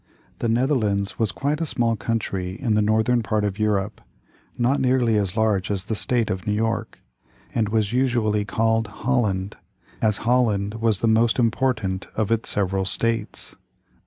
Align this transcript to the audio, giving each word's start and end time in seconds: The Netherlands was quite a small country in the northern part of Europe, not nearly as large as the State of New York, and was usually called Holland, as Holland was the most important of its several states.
The 0.39 0.49
Netherlands 0.49 1.19
was 1.19 1.31
quite 1.31 1.61
a 1.61 1.65
small 1.67 1.95
country 1.95 2.59
in 2.59 2.73
the 2.73 2.81
northern 2.81 3.21
part 3.21 3.43
of 3.43 3.59
Europe, 3.59 4.01
not 4.57 4.81
nearly 4.81 5.15
as 5.15 5.37
large 5.37 5.69
as 5.69 5.83
the 5.83 5.95
State 5.95 6.31
of 6.31 6.47
New 6.47 6.53
York, 6.53 7.03
and 7.53 7.69
was 7.69 7.93
usually 7.93 8.43
called 8.43 8.87
Holland, 8.87 9.57
as 10.01 10.17
Holland 10.25 10.81
was 10.81 11.01
the 11.01 11.07
most 11.07 11.37
important 11.37 12.07
of 12.15 12.31
its 12.31 12.49
several 12.49 12.83
states. 12.83 13.55